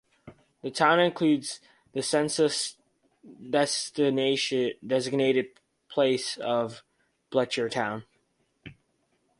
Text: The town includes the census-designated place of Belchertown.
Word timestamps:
The 0.63 0.71
town 0.71 0.99
includes 0.99 1.59
the 1.93 2.01
census-designated 2.01 4.79
place 5.89 6.37
of 6.37 6.81
Belchertown. 7.31 8.05